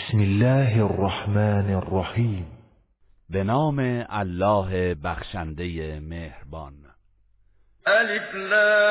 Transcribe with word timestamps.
بسم 0.00 0.20
الله 0.20 0.84
الرحمن 0.84 1.74
الرحیم 1.74 2.46
به 3.30 3.42
نام 3.42 3.78
الله 4.10 4.94
بخشنده 4.94 6.00
مهربان. 6.00 6.72
ألف 7.86 8.34
لام 8.34 8.82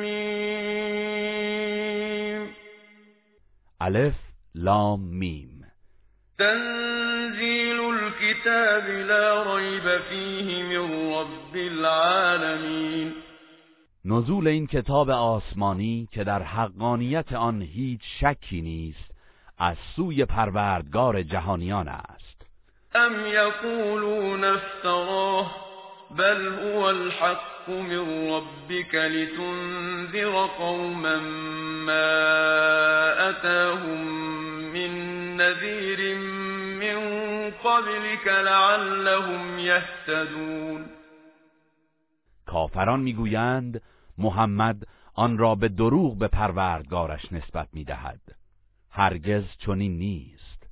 میم. 0.00 0.38
ألف 3.82 4.14
لام 4.54 5.00
میم. 5.00 5.64
تنزیل 6.38 7.80
الكتاب 7.80 8.88
لا 9.08 9.56
ریب 9.56 9.98
فیه 10.08 10.62
من 10.62 11.12
رب 11.12 11.54
العالمین 11.54 13.12
نزول 14.10 14.48
این 14.48 14.66
کتاب 14.66 15.10
آسمانی 15.10 16.08
که 16.12 16.24
در 16.24 16.42
حقانیت 16.42 17.32
آن 17.32 17.62
هیچ 17.62 18.00
شکی 18.20 18.60
نیست 18.60 19.10
از 19.58 19.76
سوی 19.96 20.24
پروردگار 20.24 21.22
جهانیان 21.22 21.88
است. 21.88 22.42
ام 22.94 23.12
یقولون 23.26 24.44
افتراه 24.44 25.56
بل 26.16 26.48
هو 26.48 26.78
الحق 26.78 27.68
من 27.68 28.30
ربك 28.30 28.94
لتنذر 28.94 30.46
قوما 30.46 31.16
ما 31.86 32.10
أتاهم 33.30 33.98
من 34.72 34.90
نذير 35.36 36.18
من 36.80 37.00
قبلك 37.50 38.26
لعلهم 38.26 39.58
يهتدون 39.58 40.86
کافران 42.46 43.00
می‌گویند 43.00 43.80
محمد 44.18 44.86
آن 45.14 45.38
را 45.38 45.54
به 45.54 45.68
دروغ 45.68 46.18
به 46.18 46.28
پروردگارش 46.28 47.32
نسبت 47.32 47.68
می‌دهد. 47.72 48.20
هرگز 48.90 49.44
چنین 49.58 49.98
نیست 49.98 50.68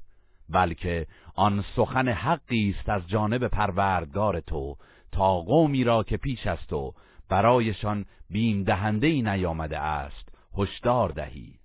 بلکه 0.48 1.06
آن 1.34 1.64
سخن 1.76 2.08
حقی 2.08 2.74
است 2.78 2.88
از 2.88 3.08
جانب 3.08 3.48
پروردگار 3.48 4.40
تو 4.40 4.76
تا 5.12 5.40
قومی 5.40 5.84
را 5.84 6.02
که 6.02 6.16
پیش 6.16 6.46
از 6.46 6.58
تو 6.68 6.94
برایشان 7.28 8.06
بیم 8.30 8.62
دهنده 8.62 9.06
ای 9.06 9.22
نیامده 9.22 9.78
است 9.78 10.28
هشدار 10.58 11.08
دهی. 11.08 11.58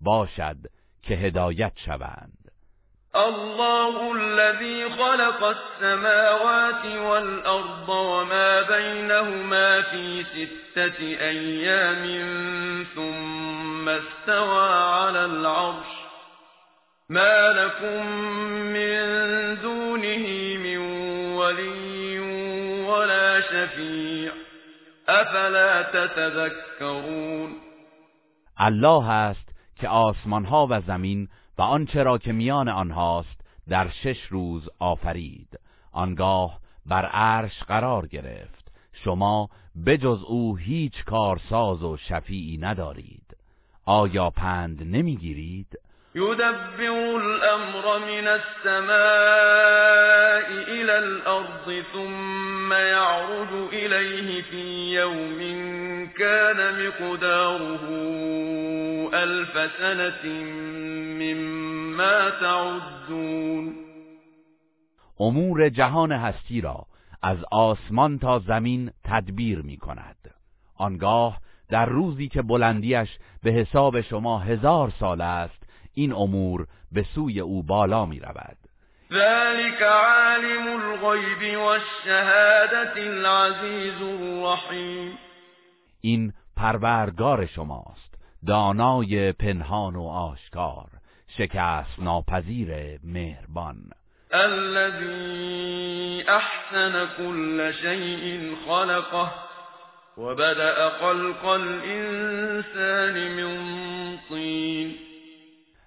باشد 0.00 0.56
که 1.02 1.14
هدایت 1.14 1.72
شوند. 1.76 2.39
الله 3.16 4.12
الذي 4.12 4.90
خلق 4.90 5.44
السماوات 5.44 6.86
والأرض 6.86 7.88
وما 7.88 8.62
بينهما 8.62 9.82
في 9.82 10.24
ستة 10.24 11.00
أيام 11.02 12.04
ثم 12.94 13.88
استوى 13.88 14.68
على 14.72 15.24
العرش. 15.24 15.86
ما 17.08 17.52
لكم 17.52 18.06
من 18.46 19.00
دونه 19.62 20.26
من 20.58 20.78
ولي 21.34 22.18
ولا 22.86 23.40
شفيع. 23.40 24.32
أفلا 25.08 25.82
تتذكرون؟ 25.82 27.56
الله 28.60 29.10
است 29.10 29.48
که 29.80 29.88
آسمان 29.88 30.44
ها 30.44 30.66
و 30.70 30.80
زمین 30.80 31.28
و 31.60 31.62
آنچه 31.62 32.02
را 32.02 32.18
که 32.18 32.32
میان 32.32 32.68
آنهاست 32.68 33.40
در 33.68 33.88
شش 33.88 34.22
روز 34.28 34.68
آفرید. 34.78 35.58
آنگاه 35.92 36.60
بر 36.86 37.06
عرش 37.06 37.62
قرار 37.62 38.06
گرفت. 38.06 38.72
شما 38.92 39.50
بجز 39.86 40.22
او 40.22 40.56
هیچ 40.56 41.04
کارساز 41.04 41.82
و 41.82 41.96
شفیعی 41.96 42.58
ندارید. 42.58 43.36
آیا 43.84 44.30
پند 44.30 44.82
نمی‌گیرید؟ 44.82 45.78
يدبر 46.14 46.90
الأمر 47.16 47.98
من 47.98 48.26
السماء 48.28 48.90
إلى 50.68 50.92
الأرض 50.92 51.82
ثم 51.92 52.72
يعرج 52.72 53.52
إليه 53.72 54.42
في 54.42 54.94
يوم 54.94 55.40
كان 56.18 56.86
مقداره 56.86 57.80
ألف 59.14 59.70
سنة 59.78 60.26
مما 61.20 61.59
تعدون. 62.40 63.74
امور 65.20 65.68
جهان 65.68 66.12
هستی 66.12 66.60
را 66.60 66.86
از 67.22 67.38
آسمان 67.50 68.18
تا 68.18 68.38
زمین 68.38 68.90
تدبیر 69.04 69.62
می 69.62 69.76
کند. 69.76 70.16
آنگاه 70.76 71.38
در 71.68 71.86
روزی 71.86 72.28
که 72.28 72.42
بلندیش 72.42 73.08
به 73.42 73.50
حساب 73.50 74.00
شما 74.00 74.38
هزار 74.38 74.92
سال 75.00 75.20
است 75.20 75.62
این 75.94 76.12
امور 76.12 76.66
به 76.92 77.02
سوی 77.14 77.40
او 77.40 77.62
بالا 77.62 78.06
می 78.06 78.20
رود. 78.20 78.56
ذلك 79.12 79.82
عالم 79.82 80.66
الغیب 80.68 81.58
والشهادة 81.58 82.92
العزیز 82.96 84.02
الرحیم. 84.02 85.18
این 86.00 86.32
پروردگار 86.56 87.46
شماست 87.46 88.14
دانای 88.46 89.32
پنهان 89.32 89.96
و 89.96 90.02
آشکار. 90.02 90.99
شکست 91.38 91.98
ناپذیر 91.98 92.98
مهربان. 93.04 93.76
الذي 94.32 96.24
احسن 96.28 97.08
كل 97.16 97.72
شيء 97.82 98.54
خلقه 98.68 99.32
وبدأ 100.16 100.88
خلق 100.88 101.44
الإنسان 101.44 103.14
من 103.36 103.56
طين. 104.28 104.94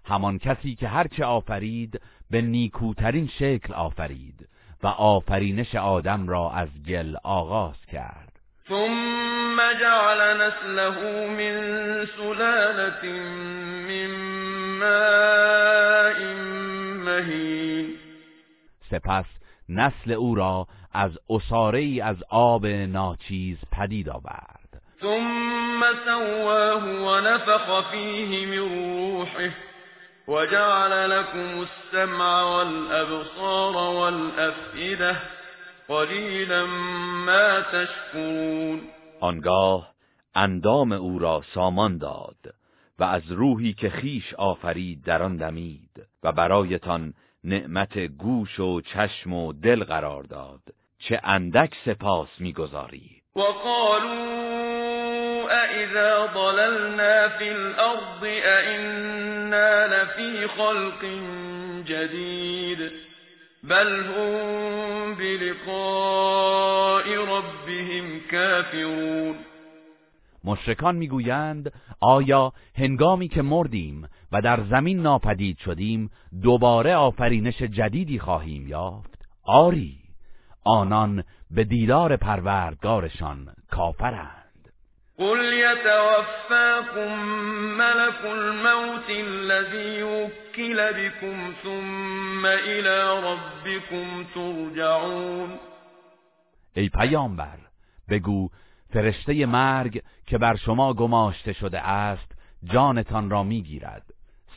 همان 0.06 0.40
کسی 0.40 0.76
که 0.76 0.88
هرچه 0.88 1.26
آفرید 1.26 2.02
به 2.32 2.42
نیکوترین 2.42 3.30
شکل 3.40 3.74
آفرید 3.74 4.50
و 4.84 4.88
آفرینش 4.88 5.76
آدم 5.76 6.28
را 6.28 6.52
از 6.52 6.70
گل 6.88 7.16
آغاز 7.24 7.86
کرد. 7.92 8.40
ثم 8.70 9.58
جعل 9.80 10.42
نسله 10.42 11.28
من 11.28 12.06
سلالة 12.18 13.04
من 13.88 14.33
ماء 14.84 16.20
مهين 17.06 17.88
سپس 18.92 19.26
نسل 19.70 20.12
او 20.12 20.36
را 20.36 20.68
از 20.94 21.12
ای 21.74 22.02
از 22.02 22.24
آب 22.30 22.66
ناچیز 22.66 23.58
پدید 23.72 24.10
آورد. 24.10 24.82
ثم 25.02 25.84
سواه 26.06 26.84
ونفخ 26.84 27.92
فيه 27.92 28.46
من 28.46 28.58
روحه 28.58 29.52
وجعل 30.28 31.10
لكم 31.10 31.66
السمع 31.68 32.42
والأبصار 32.42 33.76
والأفئدة 33.76 35.16
قلیلا 35.88 36.66
ما 37.26 37.62
تشکرون. 37.62 38.82
آنگاه 39.20 39.94
اندام 40.36 40.92
او 40.92 41.20
را 41.20 41.42
سامان 41.54 41.98
داد. 41.98 42.54
و 43.00 43.04
از 43.04 43.32
روحی 43.32 43.74
که 43.74 43.90
خیش 43.90 44.34
آفرید 44.34 45.04
در 45.04 45.24
آن 45.24 45.38
دمید 45.38 46.08
و 46.24 46.32
برایتان 46.32 47.14
نعمت 47.44 47.98
گوش 47.98 48.60
و 48.60 48.82
چشم 48.82 49.34
و 49.34 49.54
دل 49.54 49.84
قرار 49.84 50.24
داد. 50.24 50.62
چه 51.00 51.20
اندک 51.24 51.76
سپاس 51.86 52.30
می‌گذارید 52.40 53.24
وقالوا 53.36 54.54
أإذا 55.50 56.26
ضللنا 56.26 57.30
في 57.30 57.50
الأرض 57.50 58.24
أئنا 58.24 59.88
لفي 59.88 60.48
خلق 60.48 61.06
جديد 61.86 62.92
بل 63.64 64.04
هم 64.04 65.16
بلقاء 65.16 67.16
ربهم 67.16 68.22
كافرون 68.32 69.53
مشرکان 70.44 70.96
می‌گویند 70.96 71.74
آیا 72.00 72.54
هنگامی 72.76 73.28
که 73.28 73.42
مردیم 73.42 74.08
و 74.32 74.42
در 74.42 74.64
زمین 74.64 75.02
ناپدید 75.02 75.58
شدیم 75.58 76.12
دوباره 76.42 76.96
آفرینش 76.96 77.62
جدیدی 77.62 78.20
خواهیم 78.20 78.68
یافت؟ 78.68 79.26
آری 79.44 80.00
آنان 80.66 81.24
به 81.52 81.64
دیدار 81.64 82.18
پروردگارشان 82.18 83.48
کافرند. 83.72 84.44
قل 85.18 85.54
يتوفاكم 85.54 87.20
ملك 87.78 88.26
الموت 88.26 89.10
الذي 89.10 90.04
وكل 90.04 90.94
بكم 90.94 91.54
ثم 91.64 92.46
الى 92.46 93.22
ربكم 93.24 94.24
ترجعون. 94.36 95.60
ای 96.76 96.90
پیامبر 96.90 97.58
بگو 98.10 98.50
فرشته 98.94 99.46
مرگ 99.46 100.02
که 100.28 100.38
بر 100.38 100.56
شما 100.56 100.94
گماشته 100.94 101.54
شده 101.54 101.80
است 101.80 102.32
جانتان 102.64 103.30
را 103.30 103.44
می‌گیرد. 103.44 104.04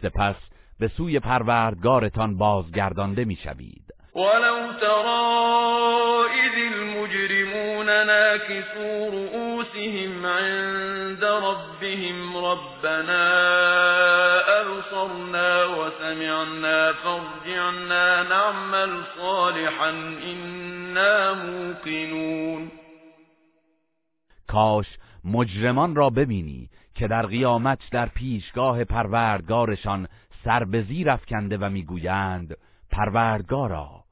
سپس 0.02 0.34
به 0.80 0.88
سوی 0.88 1.20
پروردگارتان 1.20 2.38
بازگردانده 2.38 3.24
می‌شوید. 3.24 3.94
ولو 4.14 4.72
ترى 4.80 5.46
إذ 6.44 6.54
المجرمون 6.72 7.86
ناكسوا 7.86 9.08
رؤوسهم 9.08 10.26
عند 10.26 11.24
ربهم 11.24 12.36
ربنا 12.36 13.56
سمعنا 16.06 16.92
فارجعنا 16.92 18.22
نعمل 18.22 19.02
صالحا 19.16 19.90
إنا 20.32 21.34
موقنون. 21.34 22.70
کاش 24.56 24.86
مجرمان 25.24 25.94
را 25.94 26.10
ببینی 26.10 26.70
که 26.94 27.08
در 27.08 27.26
قیامت 27.26 27.78
در 27.90 28.08
پیشگاه 28.08 28.84
پروردگارشان 28.84 30.08
سر 30.44 30.64
به 30.64 30.82
زیر 30.82 31.10
افکنده 31.10 31.58
و 31.58 31.70
می‌گویند 31.70 32.56
پروردگارا 32.90 34.04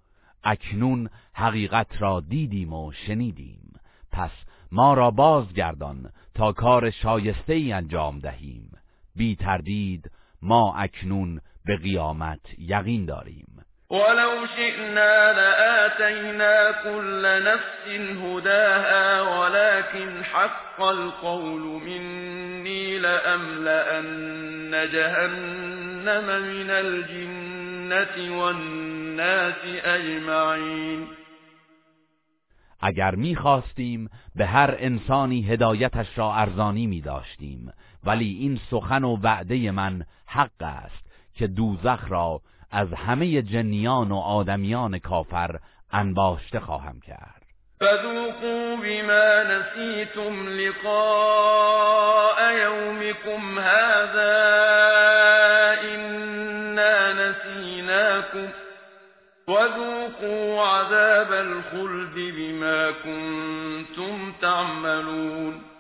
اکنون 0.44 1.10
حقیقت 1.32 2.02
را 2.02 2.20
دیدیم 2.20 2.72
و 2.72 2.92
شنیدیم. 2.92 3.72
پس 4.12 4.30
ما 4.72 4.94
را 4.94 5.10
بازگردان 5.10 6.10
تا 6.34 6.52
کار 6.52 6.90
شایسته 6.90 7.52
ای 7.52 7.72
انجام 7.72 8.18
دهیم. 8.18 8.70
بی 9.16 9.36
تردید 9.36 10.10
ما 10.42 10.74
اکنون 10.74 11.40
به 11.64 11.76
قیامت 11.76 12.58
یقین 12.58 13.04
داریم. 13.04 13.53
ولو 13.94 14.46
شئنا 14.56 15.32
لآتينا 15.32 16.72
كل 16.84 17.22
نفس 17.44 17.86
هداها 18.22 19.20
ولكن 19.20 20.24
حق 20.24 20.82
القول 20.82 21.60
مني 21.60 22.98
لأملأن 22.98 24.70
جهنم 24.92 26.26
من 26.42 26.70
الجنة 26.70 28.38
والناس 28.38 29.62
أجمعين. 29.84 31.08
اگر 32.80 33.14
می‌خواستیم 33.14 34.10
به 34.34 34.46
هر 34.46 34.74
انسانی 34.78 35.42
هدایتش 35.42 36.18
را 36.18 36.34
ارزانی 36.34 36.86
می 36.86 37.00
داشتیم 37.00 37.72
ولی 38.04 38.36
این 38.40 38.60
سخن 38.70 39.04
و 39.04 39.16
وعده 39.16 39.70
من 39.70 40.04
حق 40.26 40.62
است 40.62 41.04
که 41.34 41.46
دوزخ 41.46 42.04
را 42.08 42.40
از 42.74 42.92
همه 42.92 43.42
جنیان 43.42 44.12
و 44.12 44.16
آدمیان 44.16 44.98
کافر 44.98 45.58
انباشته 45.92 46.60
خواهم 46.60 47.00
کرد. 47.00 47.42
فذوقوا 47.80 48.76
بما 48.76 49.42
نسیتم 49.42 50.48
لقاء 50.48 52.38
یومكم 52.52 53.58
هذا 53.58 54.36
إنا 55.94 57.12
نسیناكم 57.12 58.48
وذوقوا 59.48 60.66
عذاب 60.66 61.32
الخلد 61.32 62.14
بما 62.14 62.90
كنتم 62.90 64.32
تعملون. 64.40 65.73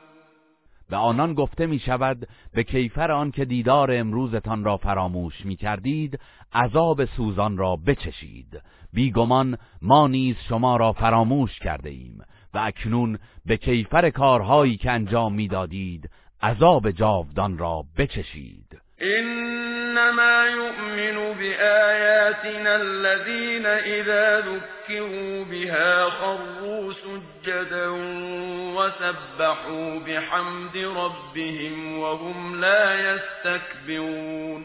به 0.94 0.98
آنان 0.98 1.34
گفته 1.34 1.66
می 1.66 1.78
شود 1.78 2.28
به 2.54 2.64
کیفر 2.64 3.12
آن 3.12 3.30
که 3.30 3.44
دیدار 3.44 3.92
امروزتان 3.92 4.64
را 4.64 4.76
فراموش 4.76 5.44
می 5.44 5.56
کردید 5.56 6.20
عذاب 6.52 7.04
سوزان 7.04 7.56
را 7.56 7.76
بچشید. 7.86 8.60
بیگمان 8.92 9.58
ما 9.82 10.06
نیز 10.08 10.36
شما 10.48 10.76
را 10.76 10.92
فراموش 10.92 11.58
کرده 11.58 11.90
ایم 11.90 12.22
و 12.54 12.58
اکنون 12.58 13.18
به 13.46 13.56
کیفر 13.56 14.10
کارهایی 14.10 14.76
که 14.76 14.90
انجام 14.90 15.34
می‌دادید 15.34 16.10
عذاب 16.42 16.90
جاودان 16.90 17.58
را 17.58 17.84
بچشید. 17.98 18.78
انما 19.00 20.46
يؤمن 20.58 21.34
بآياتنا 21.38 22.74
الذين 22.74 23.66
اذا 23.66 24.40
ذكروا 24.40 25.44
بها 25.44 26.10
خروا 26.10 26.63
سجدا 27.44 27.92
وسبحوا 28.76 29.98
بحمد 29.98 30.76
ربهم 30.76 31.98
وهم 31.98 32.54
لا 32.54 32.94
يستكبرون. 32.94 34.64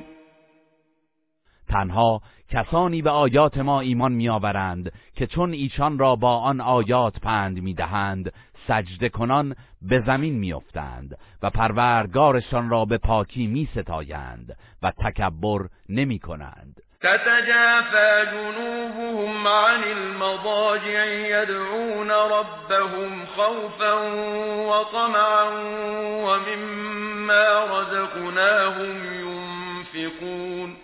تنها 1.68 2.22
کسانی 2.50 3.02
به 3.02 3.10
آیات 3.10 3.58
ما 3.58 3.82
ایمان 3.82 4.12
میآورند 4.12 4.92
که 5.16 5.28
چون 5.28 5.54
ایشان 5.54 6.00
را 6.00 6.16
با 6.16 6.38
آن 6.38 6.62
آیات 6.62 7.20
پند 7.20 7.62
می‌دهند 7.62 8.34
سجده 8.68 9.10
کنان 9.10 9.56
به 9.82 10.04
زمین 10.06 10.40
میافتند 10.40 11.18
و 11.42 11.50
پروردگارشان 11.50 12.70
را 12.70 12.86
به 12.86 12.98
پاکی 12.98 13.48
میستایند 13.48 14.58
و 14.82 14.92
تکبر 14.92 15.68
نمی 15.90 16.20
کنند 16.20 16.82
تتجافى 17.02 18.26
جنوبهم 18.32 19.48
عن 19.48 19.84
المضاجع 19.84 21.06
يدعون 21.06 22.12
ربهم 22.12 23.26
خوفا 23.26 23.94
وطمعا 24.70 25.44
ومما 26.26 27.66
رزقناهم 27.66 28.96
ينفقون. 29.24 30.76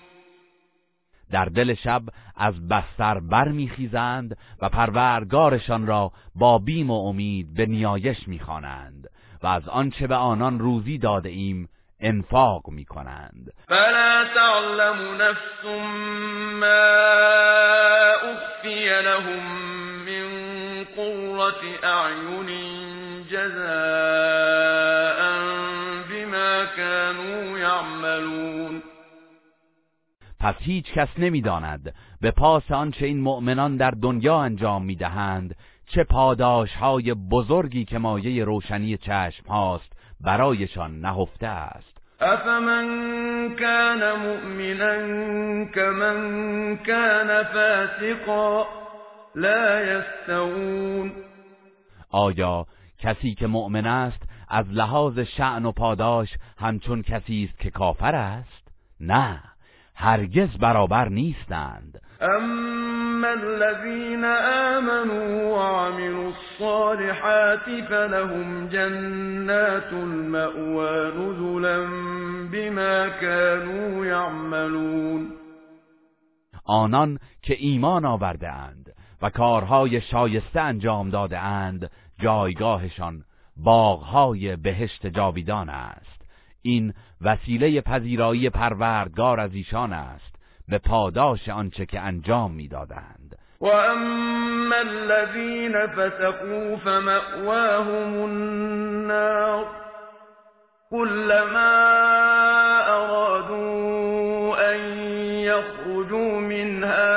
در 1.32 1.46
دل 1.46 1.74
شب 1.74 2.02
از 2.36 2.68
بستر 2.68 3.20
برمیخیزند 3.20 4.38
و 4.62 4.70
پروردگارشان 4.70 5.88
را 5.88 6.12
با 6.36 6.58
بیم 6.58 6.92
و 6.92 7.08
امید 7.08 7.54
به 7.54 7.66
نیایش 7.66 8.28
می‌خوانند 8.28 9.10
و 9.44 9.48
از 9.48 9.68
آنچه 9.68 10.08
به 10.08 10.16
آنان 10.16 10.60
روزی 10.60 10.98
داده 10.98 11.30
ایم 11.30 11.70
انفاق 12.06 12.69
می‌کنند. 12.69 13.54
فلا 13.68 14.25
تعلم 14.36 15.22
نفس 15.22 15.66
ما 16.62 16.86
اخفی 18.31 18.86
لهم 19.02 19.44
من 20.06 20.28
قرة 20.96 21.63
اعین 21.84 22.50
جزاء 23.31 25.19
بما 26.10 26.66
كانوا 26.78 27.60
یعملون. 27.60 28.84
پس 30.40 30.56
هیچ 30.60 30.94
کس 30.94 31.07
نمی‌داند 31.18 31.94
به 32.22 32.31
پاس 32.31 32.72
آنچه 32.72 33.06
این 33.06 33.22
مؤمنان 33.22 33.78
در 33.78 33.92
دنیا 33.92 34.38
انجام 34.38 34.86
می‌دهند 34.86 35.56
چه 35.88 36.04
پاداش 36.04 36.75
های 36.75 37.13
بزرگی 37.13 37.86
که 37.86 37.98
مایه 37.98 38.44
روشنی 38.44 38.98
چشم 38.98 39.48
هاست 39.48 39.94
برایشان 40.22 41.00
نهفته 41.00 41.48
است. 41.48 41.94
افمن 42.22 42.86
كان 43.56 44.20
مؤمنا 44.20 44.96
كمن 45.66 46.78
كان 46.78 47.44
فاسقا 47.44 48.66
لا 49.36 49.82
يستوون 49.82 51.12
آیا 52.12 52.66
کسی 53.00 53.36
که 53.36 53.48
مؤمن 53.48 53.86
است 53.86 54.24
از 54.50 54.66
لحاظ 54.72 55.20
شعن 55.20 55.66
و 55.66 55.72
پاداش 55.72 56.30
همچون 56.58 57.02
کسی 57.02 57.50
است 57.50 57.60
که 57.60 57.70
کافر 57.70 58.16
است؟ 58.16 58.68
نه 59.00 59.42
هرگز 59.96 60.50
برابر 60.50 61.10
نیستند. 61.10 62.02
اما 62.22 63.28
الذين 63.28 64.26
آمنوا 64.76 65.57
وعملوا 65.57 66.31
الصالحات 66.31 67.84
فلهم 67.90 68.68
جنات 68.68 69.94
المأوى 69.94 71.12
نزلا 71.12 71.86
بما 72.52 73.10
كانوا 73.10 74.06
يعملون 74.06 75.31
آنان 76.66 77.19
که 77.42 77.56
ایمان 77.60 78.06
آورده 78.06 78.52
اند 78.52 78.92
و 79.22 79.30
کارهای 79.30 80.02
شایسته 80.02 80.62
انجام 80.62 81.10
داده 81.10 81.40
اند 81.40 81.92
جایگاهشان 82.19 83.24
باغهای 83.57 84.56
بهشت 84.56 85.07
جاویدان 85.07 85.69
است. 85.69 86.22
این 86.62 86.94
وسیله 87.22 87.81
پذیرایی 87.81 88.50
پروردگار 88.50 89.40
از 89.40 89.54
ایشان 89.54 89.94
است. 89.94 90.34
به 90.69 90.78
پاداش 90.78 91.50
آنچه 91.50 91.86
که 91.86 92.00
انجام 92.00 92.52
میدادند. 92.52 93.38
و 93.62 93.66
اما 93.66 94.76
الذين 94.76 95.88
فسقوا 95.88 96.76
فمأواهم 96.76 98.26
النار 98.26 99.66
كلما 100.92 101.76
ارادوا 102.88 104.74
ان 104.74 104.80
يخرجوا 105.44 106.40
منها 106.40 107.16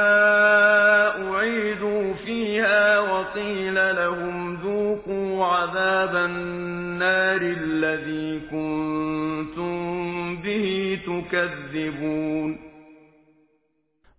اعيدوا 1.31 2.15
فيها 2.15 2.99
وقيل 2.99 3.97
لهم 3.97 4.55
ذوقوا 4.55 5.47
عذاب 5.47 6.17
النار 6.17 7.41
الذي 7.43 8.29
تكذبون 11.29 12.68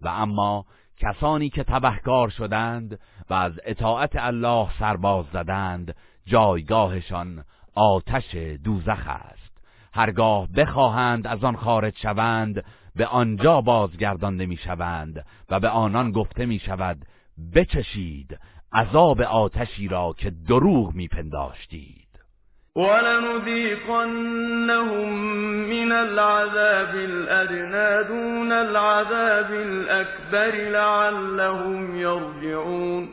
و 0.01 0.07
اما 0.07 0.65
کسانی 0.97 1.49
که 1.49 1.63
تبهکار 1.63 2.29
شدند 2.29 2.99
و 3.29 3.33
از 3.33 3.59
اطاعت 3.65 4.11
الله 4.15 4.67
سرباز 4.79 5.25
زدند 5.33 5.95
جایگاهشان 6.25 7.43
آتش 7.75 8.35
دوزخ 8.63 9.07
است. 9.07 9.57
هرگاه 9.93 10.47
بخواهند 10.47 11.27
از 11.27 11.43
آن 11.43 11.55
خارج 11.55 11.97
شوند 11.97 12.63
به 12.95 13.05
آنجا 13.05 13.61
بازگردانده 13.61 14.45
می‌شوند 14.45 15.25
و 15.49 15.59
به 15.59 15.69
آنان 15.69 16.11
گفته 16.11 16.45
می 16.45 16.59
شود 16.59 17.05
بچشید 17.55 18.39
عذاب 18.73 19.21
آتشی 19.21 19.87
را 19.87 20.13
که 20.17 20.29
دروغ 20.29 20.93
میپنداشتید. 20.93 21.98
ولنذيقنهم 22.79 24.29
من 25.69 25.91
العذاب 25.91 26.95
الأدنى 26.95 28.07
دون 28.07 28.51
العذاب 28.51 29.51
الأكبر 29.51 30.51
لعلهم 30.71 31.95
يرجعون. 31.95 33.09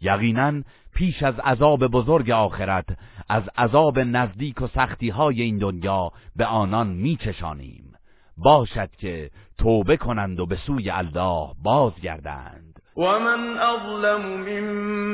یقینا 0.00 0.62
پیش 0.94 1.22
از 1.22 1.40
عذاب 1.40 1.86
بزرگ 1.86 2.30
آخرت 2.30 2.86
از 3.28 3.42
عذاب 3.58 3.98
نزدیک 3.98 4.62
و 4.62 4.66
سختی 4.66 5.08
های 5.08 5.42
این 5.42 5.58
دنیا 5.58 6.10
به 6.36 6.46
آنان 6.46 6.86
میچشانیم. 6.86 7.92
باشد 8.36 8.90
که 8.98 9.30
توبه 9.58 9.96
کنند 9.96 10.40
و 10.40 10.46
به 10.46 10.56
سوی 10.56 10.90
الله 10.90 11.48
بازگردند. 11.62 12.72
ومن 12.96 13.58
اظلم 13.58 14.20
ممن 14.20 15.11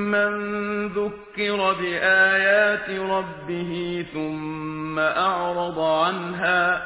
ذكر 0.88 1.72
بآيات 1.72 2.90
ربه 2.90 4.04
ثم 4.12 4.98
اعرض 4.98 5.78
عنها 5.78 6.82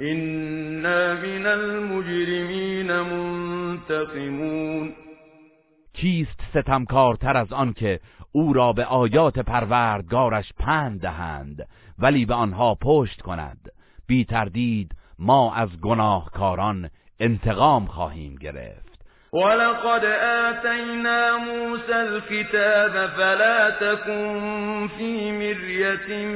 إنا 0.00 1.14
من 1.14 1.46
المجرمین 1.46 3.00
منتقمون 3.00 4.92
کیست 5.94 6.40
ستمکارتر 6.50 7.36
از 7.36 7.52
آن 7.52 7.72
که 7.72 8.00
او 8.32 8.52
را 8.52 8.72
به 8.72 8.84
آیات 8.84 9.38
پروردگارش 9.38 10.52
پند 10.58 11.00
دهند 11.00 11.68
ولی 11.98 12.26
به 12.26 12.34
آنها 12.34 12.74
پشت 12.74 13.22
کند؟ 13.22 13.72
بی 14.06 14.24
تردید 14.24 14.92
ما 15.18 15.54
از 15.54 15.80
گناهکاران 15.80 16.90
انتقام 17.20 17.86
خواهیم 17.86 18.34
گرفت. 18.34 18.85
ولقد 19.36 20.04
آتینا 20.22 21.36
موسى 21.36 21.94
الكتاب 21.94 23.06
فلا 23.06 23.70
تكن 23.70 24.88
في 24.98 25.32
مرية 25.32 26.26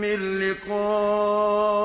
من 0.00 0.38
لقائه 0.38 1.78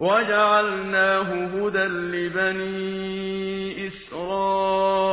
وجعلناه 0.00 1.46
هدى 1.46 1.84
لبني 1.84 3.86
اسرائیل 3.86 5.04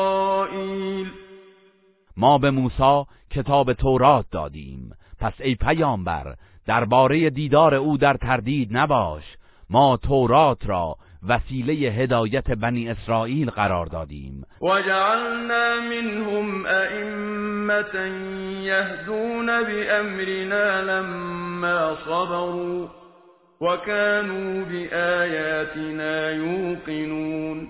ما 2.18 2.38
به 2.38 2.52
موسی 2.52 3.06
کتاب 3.32 3.74
تورات 3.74 4.26
دادیم. 4.32 4.92
پس 5.20 5.34
ای 5.40 5.56
پیامبر 5.56 6.36
درباره 6.66 7.30
دیدار 7.30 7.76
او 7.76 7.98
در 7.98 8.14
تردید 8.14 8.78
نباش. 8.78 9.24
ما 9.70 9.98
تورات 9.98 10.66
را 10.66 10.98
وسیله 11.28 11.74
هدایت 11.74 12.52
بنی 12.52 12.90
اسرائیل 12.90 13.50
قرار 13.50 13.86
دادیم. 13.86 14.46
و 14.62 14.82
جعلنا 14.82 15.82
منهم 15.82 16.66
ائمه 16.66 18.10
یهدون 18.64 19.46
بامرنا 19.46 20.82
لما 20.82 21.96
صبروا 22.06 22.88
وكانوا 23.62 24.66
بآیاتنا 24.66 26.32
یوقنون 26.32 27.68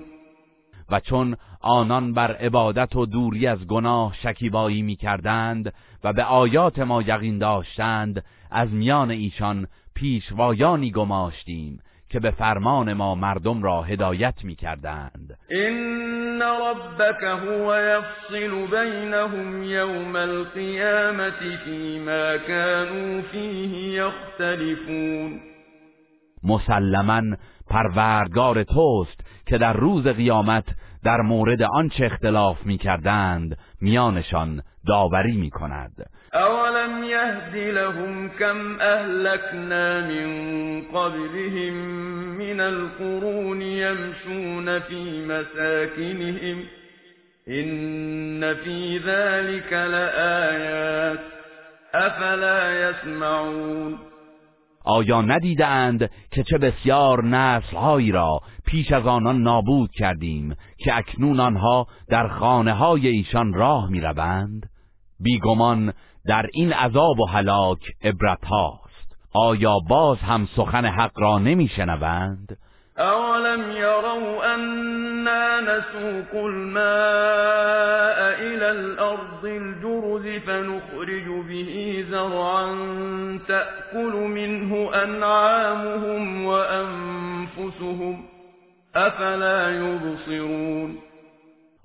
و 0.89 0.99
چون 0.99 1.37
آنان 1.61 2.13
بر 2.13 2.31
عبادت 2.31 2.95
و 2.95 3.05
دوری 3.05 3.47
از 3.47 3.67
گناه 3.67 4.15
شکیبایی 4.23 4.81
می 4.81 4.95
کردند 4.95 5.73
و 6.03 6.13
به 6.13 6.23
آیات 6.23 6.79
ما 6.79 7.01
یقین 7.01 7.37
داشتند 7.37 8.25
از 8.51 8.69
میان 8.73 9.11
ایشان 9.11 9.67
پیشوایانی 9.95 10.91
گماشتیم. 10.91 11.79
که 12.11 12.19
به 12.19 12.31
فرمان 12.31 12.93
ما 12.93 13.15
مردم 13.15 13.63
را 13.63 13.81
هدایت 13.81 14.43
می 14.43 14.55
کردند 14.55 15.37
این 15.49 16.41
ربک 16.41 17.23
هو 17.23 17.75
یفصل 17.75 18.65
بینهم 18.65 19.63
یوم 19.63 20.15
القیامت 20.15 21.39
فیما 21.65 22.37
كانوا 22.47 23.21
فیه 23.31 23.93
یختلفون 23.93 25.39
مسلما 26.43 27.21
پروردگار 27.69 28.63
توست 28.63 29.19
که 29.45 29.57
در 29.57 29.73
روز 29.73 30.07
قیامت 30.07 30.65
در 31.03 31.21
مورد 31.21 31.61
آنچه 31.61 32.05
اختلاف 32.05 32.65
می 32.65 32.77
کردند 32.77 33.57
میانشان 33.81 34.61
داوری 34.87 35.37
می 35.37 35.49
کند 35.49 35.91
اولم 36.33 37.03
یهد 37.03 37.55
لهم 37.55 38.29
کم 38.29 38.79
اهلکنا 38.79 40.01
من 40.01 40.81
قبلهم 40.81 41.73
من 42.37 42.59
القرون 42.59 43.61
یمشون 43.61 44.79
فی 44.79 45.25
مساکنهم. 45.25 46.63
این 47.47 48.53
فی 48.53 48.99
ذلك 49.05 49.73
لآیات. 49.73 51.19
افلا 51.93 52.71
یسمعون. 52.71 54.10
آیا 54.83 55.21
ندیدند 55.21 56.09
که 56.31 56.43
چه 56.43 56.57
بسیار 56.57 57.23
نسلهایی 57.23 58.11
را 58.11 58.41
پیش 58.65 58.91
از 58.91 59.05
آنان 59.05 59.41
نابود 59.41 59.91
کردیم 59.91 60.55
که 60.77 60.97
اکنون 60.97 61.39
آنها 61.39 61.87
در 62.07 62.27
خانه 62.27 62.73
های 62.73 63.07
ایشان 63.07 63.53
راه 63.53 63.89
می 63.89 64.01
روند؟ 64.01 64.69
بیگمان 65.19 65.93
در 66.25 66.45
این 66.53 66.73
عذاب 66.73 67.19
و 67.19 67.25
هلاک 67.25 67.79
عبرت 68.03 68.45
هاست 68.45 69.17
آیا 69.33 69.79
باز 69.89 70.17
هم 70.17 70.47
سخن 70.55 70.85
حق 70.85 71.19
را 71.19 71.39
نمی 71.39 71.67
شنوند؟ 71.67 72.57
أَوَلَمْ 73.01 73.71
يَرَوْا 73.71 74.55
أَنَّا 74.55 75.61
نَسُوقُ 75.61 76.45
الْمَاءَ 76.45 78.19
إِلَى 78.41 78.71
الْأَرْضِ 78.71 79.45
الْجُرُزِ 79.45 80.27
فَنُخْرِجُ 80.47 81.27
بِهِ 81.49 82.05
زَرْعًا 82.11 82.69
تَأْكُلُ 83.47 84.13
مِنْهُ 84.15 84.89
أَنْعَامُهُمْ 85.03 86.45
وَأَنْفُسُهُمْ 86.45 88.21
ۖ 88.21 88.25
أَفَلَا 88.97 89.69
يُبْصِرُونَ 89.69 91.10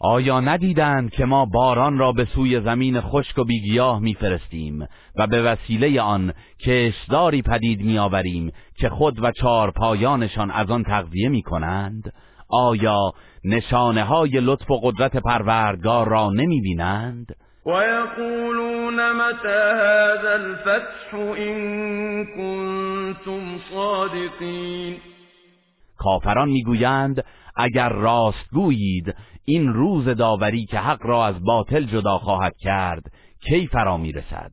آیا 0.08 0.40
ندیدند 0.40 1.10
که 1.10 1.24
ما 1.24 1.44
باران 1.44 1.98
را 1.98 2.12
به 2.12 2.24
سوی 2.24 2.60
زمین 2.60 3.00
خشک 3.00 3.38
و 3.38 3.44
بیگیاه 3.44 4.00
میفرستیم 4.00 4.86
و 5.16 5.26
به 5.26 5.42
وسیله 5.42 6.00
آن 6.00 6.32
کشداری 6.66 7.42
پدید 7.42 7.80
میآوریم 7.80 8.52
که 8.78 8.88
خود 8.88 9.24
و 9.24 9.32
چهار 9.32 9.70
پایانشان 9.70 10.50
از 10.50 10.70
آن 10.70 10.82
تغذیه 10.82 11.28
می‌کنند 11.28 12.12
آیا 12.50 13.12
نشانه 13.44 14.04
های 14.04 14.40
لطف 14.40 14.70
و 14.70 14.80
قدرت 14.82 15.16
پروردگار 15.16 16.08
را 16.08 16.30
نمی 16.30 16.60
بینند؟ 16.60 17.26
و 17.66 17.70
یقولون 17.70 19.12
متى 19.12 19.48
هذا 19.48 20.32
الفتح 20.32 21.16
این 21.36 22.26
کنتم 22.36 23.58
صادقین 23.70 24.96
کافران 25.98 26.48
می‌گویند 26.48 27.24
اگر 27.56 27.88
راست 27.88 28.50
گویید 28.52 29.14
این 29.44 29.72
روز 29.72 30.08
داوری 30.08 30.66
که 30.66 30.78
حق 30.78 31.06
را 31.06 31.26
از 31.26 31.44
باطل 31.44 31.82
جدا 31.82 32.18
خواهد 32.18 32.56
کرد 32.56 33.02
کی 33.40 33.66
فرا 33.66 33.96
می‌رسد؟ 33.96 34.52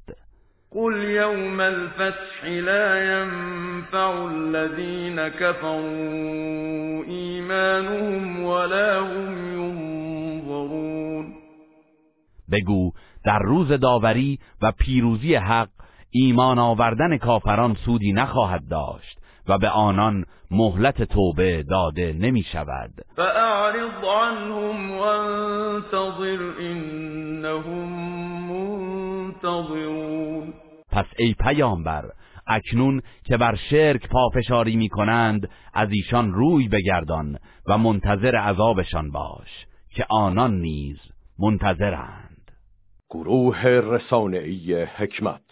قل 0.71 1.03
یوم 1.09 1.59
الفتح 1.59 2.45
لا 2.45 2.97
ينفع 2.97 4.23
الذين 4.25 5.29
كفروا 5.29 7.03
ایمانهم 7.07 8.43
ولا 8.43 9.03
هم 9.03 9.59
ينظرون 9.59 11.33
بگو 12.51 12.91
در 13.25 13.39
روز 13.39 13.71
داوری 13.71 14.39
و 14.61 14.71
پیروزی 14.71 15.35
حق 15.35 15.69
ایمان 16.15 16.59
آوردن 16.59 17.17
کافران 17.17 17.75
سودی 17.85 18.13
نخواهد 18.13 18.67
داشت 18.69 19.19
و 19.47 19.57
به 19.57 19.69
آنان 19.69 20.25
مهلت 20.51 21.03
توبه 21.03 21.63
داده 21.63 22.13
نمی 22.13 22.43
شود 22.43 22.91
فاعرض 23.15 24.03
عنهم 24.03 24.97
وانتظر 24.97 26.53
انهم 26.59 27.89
منتظرون. 29.43 30.53
پس 30.91 31.05
ای 31.17 31.35
پیامبر 31.39 32.03
اکنون 32.47 33.01
که 33.25 33.37
بر 33.37 33.55
شرک 33.55 34.09
پافشاری 34.09 34.75
می 34.75 34.89
کنند 34.89 35.49
از 35.73 35.89
ایشان 35.91 36.33
روی 36.33 36.67
بگردان 36.67 37.37
و 37.67 37.77
منتظر 37.77 38.35
عذابشان 38.35 39.11
باش 39.11 39.65
که 39.95 40.05
آنان 40.09 40.59
نیز 40.59 40.97
منتظرند. 41.39 42.51
گروه 43.09 43.67
رسانه‌ای 43.67 44.83
حکمت 44.83 45.41